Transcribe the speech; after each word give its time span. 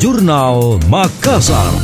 Jurnal 0.00 0.80
Makassar. 0.88 1.76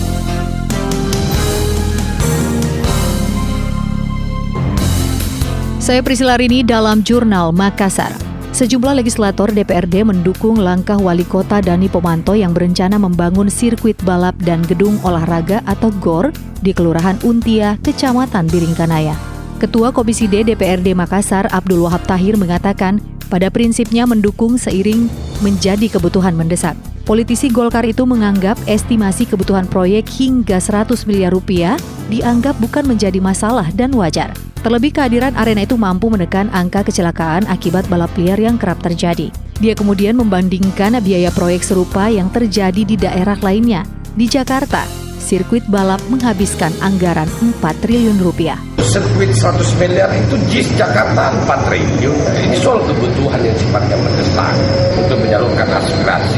Saya 5.77 6.01
Priscila 6.01 6.41
Rini 6.41 6.65
dalam 6.65 7.05
Jurnal 7.05 7.53
Makassar. 7.53 8.17
Sejumlah 8.57 9.05
legislator 9.05 9.53
DPRD 9.53 10.09
mendukung 10.09 10.57
langkah 10.57 10.97
wali 10.97 11.29
kota 11.29 11.61
Dani 11.61 11.93
Pomanto 11.93 12.33
yang 12.33 12.57
berencana 12.57 12.97
membangun 12.97 13.53
sirkuit 13.53 14.01
balap 14.01 14.33
dan 14.41 14.65
gedung 14.65 14.97
olahraga 15.05 15.61
atau 15.69 15.93
GOR 16.01 16.33
di 16.65 16.73
Kelurahan 16.73 17.21
Untia, 17.21 17.77
Kecamatan 17.85 18.49
Biringkanaya. 18.49 19.13
Ketua 19.61 19.93
Komisi 19.93 20.25
D 20.25 20.41
DPRD 20.41 20.97
Makassar 20.97 21.53
Abdul 21.53 21.85
Wahab 21.85 22.01
Tahir 22.09 22.41
mengatakan 22.41 22.97
pada 23.29 23.53
prinsipnya 23.53 24.09
mendukung 24.09 24.57
seiring 24.57 25.05
menjadi 25.45 25.93
kebutuhan 25.93 26.33
mendesak. 26.33 26.96
Politisi 27.07 27.55
Golkar 27.55 27.87
itu 27.87 28.03
menganggap 28.03 28.59
estimasi 28.67 29.31
kebutuhan 29.31 29.71
proyek 29.71 30.11
hingga 30.11 30.59
100 30.59 31.07
miliar 31.07 31.31
rupiah 31.31 31.79
dianggap 32.11 32.59
bukan 32.59 32.83
menjadi 32.83 33.23
masalah 33.23 33.71
dan 33.79 33.95
wajar. 33.95 34.35
Terlebih 34.67 34.91
kehadiran 34.91 35.31
arena 35.39 35.63
itu 35.63 35.79
mampu 35.79 36.11
menekan 36.11 36.51
angka 36.51 36.83
kecelakaan 36.83 37.47
akibat 37.47 37.87
balap 37.87 38.11
liar 38.19 38.43
yang 38.43 38.59
kerap 38.59 38.83
terjadi. 38.83 39.31
Dia 39.63 39.79
kemudian 39.79 40.19
membandingkan 40.19 40.99
biaya 40.99 41.31
proyek 41.31 41.63
serupa 41.63 42.11
yang 42.11 42.27
terjadi 42.27 42.83
di 42.83 42.99
daerah 42.99 43.39
lainnya. 43.39 43.87
Di 44.19 44.27
Jakarta, 44.27 44.83
sirkuit 45.23 45.63
balap 45.71 46.03
menghabiskan 46.11 46.75
anggaran 46.83 47.31
4 47.63 47.87
triliun 47.87 48.19
rupiah. 48.19 48.59
Sirkuit 48.83 49.31
100 49.31 49.63
miliar 49.79 50.11
itu 50.11 50.35
JIS 50.51 50.75
Jakarta 50.75 51.31
4 51.39 51.67
triliun. 51.71 52.19
Ini 52.51 52.57
soal 52.59 52.83
kebutuhan 52.83 53.47
yang 53.47 53.55
sifatnya 53.55 53.95
mendesak 53.95 54.55
untuk 54.99 55.19
menyalurkan 55.23 55.71
aspirasi 55.71 56.36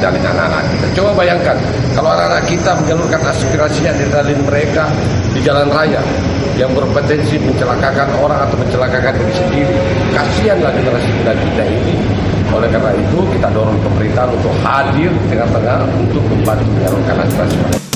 dari 0.00 0.18
anak-anak 0.20 0.62
kita. 0.72 0.86
Coba 1.00 1.10
bayangkan 1.24 1.56
kalau 1.94 2.10
anak-anak 2.12 2.44
kita 2.48 2.70
menyalurkan 2.80 3.20
aspirasinya 3.24 3.92
dari 3.96 4.34
mereka 4.40 4.84
di 5.30 5.40
jalan 5.44 5.68
raya 5.70 6.00
yang 6.58 6.70
berpotensi 6.76 7.40
mencelakakan 7.40 8.08
orang 8.20 8.44
atau 8.44 8.56
mencelakakan 8.60 9.12
diri 9.16 9.34
sendiri. 9.34 9.76
Kasihanlah 10.12 10.72
generasi 10.76 11.10
muda 11.16 11.32
kita 11.32 11.64
ini. 11.64 11.94
Oleh 12.50 12.68
karena 12.68 12.92
itu 12.98 13.18
kita 13.30 13.48
dorong 13.54 13.78
pemerintah 13.80 14.26
untuk 14.26 14.52
hadir 14.66 15.08
di 15.08 15.26
tengah-tengah 15.30 15.86
untuk 15.96 16.22
membantu 16.26 16.66
menyalurkan 16.74 17.16
aspirasi 17.22 17.56
mereka. 17.62 17.89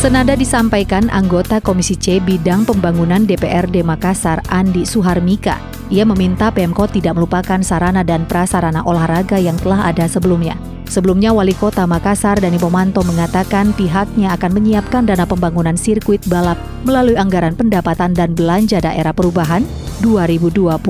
Senada 0.00 0.32
disampaikan 0.32 1.12
anggota 1.12 1.60
Komisi 1.60 1.92
C 1.92 2.24
Bidang 2.24 2.64
Pembangunan 2.64 3.20
DPRD 3.20 3.84
Makassar 3.84 4.40
Andi 4.48 4.88
Suharmika. 4.88 5.60
Ia 5.92 6.08
meminta 6.08 6.48
Pemkot 6.48 6.96
tidak 6.96 7.20
melupakan 7.20 7.60
sarana 7.60 8.00
dan 8.00 8.24
prasarana 8.24 8.80
olahraga 8.80 9.36
yang 9.36 9.60
telah 9.60 9.92
ada 9.92 10.08
sebelumnya. 10.08 10.56
Sebelumnya, 10.88 11.36
Wali 11.36 11.52
Kota 11.52 11.84
Makassar 11.84 12.40
Dani 12.40 12.56
Pomanto 12.56 13.04
mengatakan 13.04 13.76
pihaknya 13.76 14.32
akan 14.40 14.56
menyiapkan 14.56 15.04
dana 15.04 15.28
pembangunan 15.28 15.76
sirkuit 15.76 16.24
balap 16.32 16.56
melalui 16.88 17.20
anggaran 17.20 17.52
pendapatan 17.52 18.16
dan 18.16 18.32
belanja 18.32 18.80
daerah 18.80 19.12
perubahan 19.12 19.68
2020. 20.00 20.80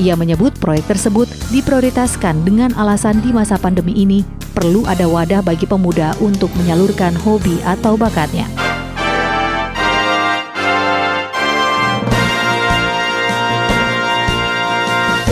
Ia 0.00 0.16
menyebut 0.16 0.56
proyek 0.56 0.96
tersebut 0.96 1.28
diprioritaskan 1.52 2.48
dengan 2.48 2.72
alasan 2.80 3.20
di 3.20 3.36
masa 3.36 3.60
pandemi 3.60 3.92
ini 4.00 4.24
perlu 4.56 4.88
ada 4.88 5.04
wadah 5.04 5.44
bagi 5.44 5.68
pemuda 5.68 6.16
untuk 6.24 6.48
menyalurkan 6.56 7.12
hobi 7.20 7.60
atau 7.60 8.00
bakatnya. 8.00 8.48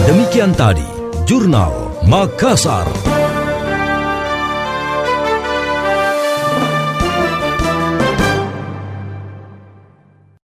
Demikian 0.04 0.52
tadi, 0.52 0.84
Jurnal 1.24 1.72
Makassar. 2.04 3.13